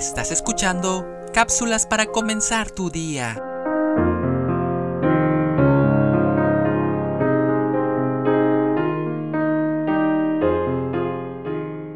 Estás 0.00 0.32
escuchando 0.32 1.06
cápsulas 1.34 1.84
para 1.84 2.06
comenzar 2.06 2.70
tu 2.70 2.88
día. 2.88 3.34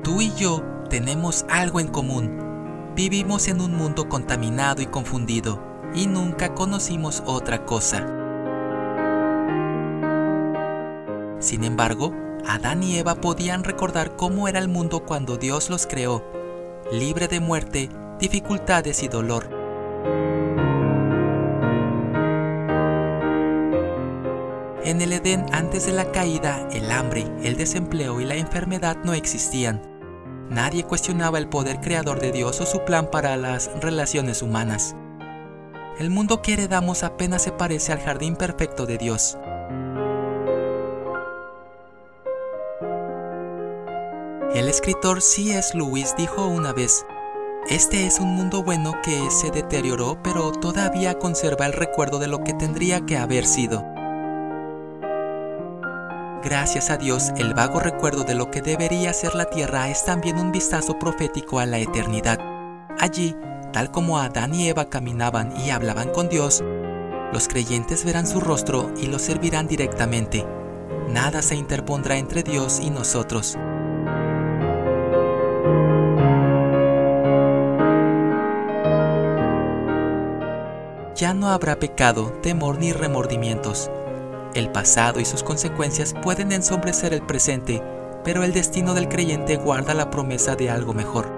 Tú 0.02 0.20
y 0.20 0.34
yo 0.34 0.62
tenemos 0.90 1.46
algo 1.48 1.80
en 1.80 1.88
común. 1.88 2.92
Vivimos 2.94 3.48
en 3.48 3.62
un 3.62 3.74
mundo 3.74 4.06
contaminado 4.06 4.82
y 4.82 4.86
confundido 4.86 5.62
y 5.94 6.06
nunca 6.06 6.52
conocimos 6.52 7.22
otra 7.24 7.64
cosa. 7.64 8.06
Sin 11.38 11.64
embargo, 11.64 12.12
Adán 12.46 12.82
y 12.82 12.98
Eva 12.98 13.14
podían 13.14 13.64
recordar 13.64 14.14
cómo 14.14 14.46
era 14.46 14.58
el 14.58 14.68
mundo 14.68 15.06
cuando 15.06 15.38
Dios 15.38 15.70
los 15.70 15.86
creó, 15.86 16.22
libre 16.92 17.28
de 17.28 17.40
muerte, 17.40 17.88
dificultades 18.20 19.02
y 19.02 19.08
dolor. 19.08 19.48
En 24.84 25.00
el 25.00 25.12
Edén 25.14 25.46
antes 25.52 25.86
de 25.86 25.92
la 25.92 26.12
caída, 26.12 26.68
el 26.72 26.90
hambre, 26.90 27.26
el 27.42 27.56
desempleo 27.56 28.20
y 28.20 28.24
la 28.24 28.36
enfermedad 28.36 28.98
no 29.02 29.14
existían. 29.14 29.80
Nadie 30.50 30.84
cuestionaba 30.84 31.38
el 31.38 31.48
poder 31.48 31.80
creador 31.80 32.20
de 32.20 32.32
Dios 32.32 32.60
o 32.60 32.66
su 32.66 32.84
plan 32.84 33.10
para 33.10 33.36
las 33.38 33.70
relaciones 33.80 34.42
humanas. 34.42 34.94
El 35.98 36.10
mundo 36.10 36.42
que 36.42 36.52
heredamos 36.52 37.02
apenas 37.02 37.42
se 37.42 37.52
parece 37.52 37.92
al 37.92 38.00
jardín 38.00 38.36
perfecto 38.36 38.84
de 38.84 38.98
Dios. 38.98 39.38
El 44.54 44.68
escritor 44.68 45.20
C.S. 45.20 45.76
Lewis 45.76 46.14
dijo 46.16 46.46
una 46.46 46.72
vez, 46.72 47.04
Este 47.68 48.06
es 48.06 48.20
un 48.20 48.36
mundo 48.36 48.62
bueno 48.62 48.94
que 49.02 49.28
se 49.28 49.50
deterioró 49.50 50.16
pero 50.22 50.52
todavía 50.52 51.18
conserva 51.18 51.66
el 51.66 51.72
recuerdo 51.72 52.20
de 52.20 52.28
lo 52.28 52.44
que 52.44 52.54
tendría 52.54 53.04
que 53.04 53.18
haber 53.18 53.46
sido. 53.46 53.84
Gracias 56.44 56.88
a 56.90 56.98
Dios, 56.98 57.32
el 57.36 57.52
vago 57.52 57.80
recuerdo 57.80 58.22
de 58.22 58.36
lo 58.36 58.52
que 58.52 58.62
debería 58.62 59.12
ser 59.12 59.34
la 59.34 59.46
tierra 59.46 59.88
es 59.88 60.04
también 60.04 60.38
un 60.38 60.52
vistazo 60.52 61.00
profético 61.00 61.58
a 61.58 61.66
la 61.66 61.80
eternidad. 61.80 62.38
Allí, 63.00 63.34
tal 63.72 63.90
como 63.90 64.20
Adán 64.20 64.54
y 64.54 64.68
Eva 64.68 64.88
caminaban 64.88 65.52
y 65.56 65.70
hablaban 65.70 66.10
con 66.10 66.28
Dios, 66.28 66.62
los 67.32 67.48
creyentes 67.48 68.04
verán 68.04 68.28
su 68.28 68.38
rostro 68.38 68.92
y 68.96 69.08
lo 69.08 69.18
servirán 69.18 69.66
directamente. 69.66 70.46
Nada 71.08 71.42
se 71.42 71.56
interpondrá 71.56 72.18
entre 72.18 72.44
Dios 72.44 72.78
y 72.78 72.90
nosotros. 72.90 73.58
Ya 81.14 81.32
no 81.32 81.50
habrá 81.50 81.78
pecado, 81.78 82.32
temor 82.42 82.78
ni 82.78 82.92
remordimientos. 82.92 83.88
El 84.54 84.72
pasado 84.72 85.20
y 85.20 85.24
sus 85.24 85.44
consecuencias 85.44 86.12
pueden 86.12 86.50
ensombrecer 86.50 87.12
el 87.12 87.22
presente, 87.22 87.80
pero 88.24 88.42
el 88.42 88.52
destino 88.52 88.94
del 88.94 89.08
creyente 89.08 89.56
guarda 89.56 89.94
la 89.94 90.10
promesa 90.10 90.56
de 90.56 90.70
algo 90.70 90.92
mejor. 90.92 91.30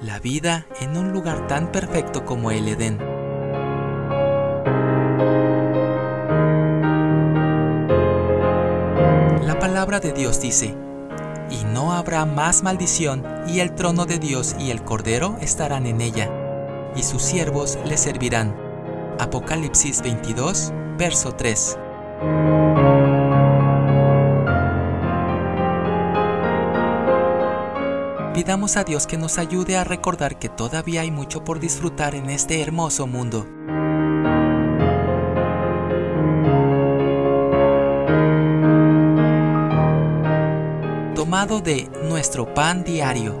La 0.00 0.18
vida 0.18 0.66
en 0.80 0.96
un 0.96 1.12
lugar 1.12 1.46
tan 1.46 1.72
perfecto 1.72 2.24
como 2.24 2.50
el 2.50 2.66
Edén. 2.66 2.98
La 9.46 9.58
palabra 9.60 10.00
de 10.00 10.12
Dios 10.12 10.40
dice, 10.40 10.74
y 11.50 11.64
no 11.64 11.92
habrá 11.92 12.24
más 12.24 12.62
maldición, 12.62 13.24
y 13.46 13.60
el 13.60 13.74
trono 13.74 14.06
de 14.06 14.18
Dios 14.18 14.56
y 14.58 14.70
el 14.70 14.82
Cordero 14.82 15.36
estarán 15.42 15.86
en 15.86 16.00
ella, 16.00 16.30
y 16.96 17.02
sus 17.02 17.22
siervos 17.22 17.78
le 17.84 17.96
servirán. 17.96 18.54
Apocalipsis 19.18 20.02
22, 20.02 20.72
verso 20.98 21.32
3. 21.32 21.78
Pidamos 28.34 28.76
a 28.76 28.82
Dios 28.82 29.06
que 29.06 29.16
nos 29.16 29.38
ayude 29.38 29.76
a 29.76 29.84
recordar 29.84 30.40
que 30.40 30.48
todavía 30.48 31.02
hay 31.02 31.10
mucho 31.12 31.44
por 31.44 31.60
disfrutar 31.60 32.16
en 32.16 32.30
este 32.30 32.60
hermoso 32.60 33.06
mundo. 33.06 33.46
Tomado 41.14 41.60
de 41.60 41.88
nuestro 42.08 42.52
pan 42.52 42.82
diario. 42.82 43.40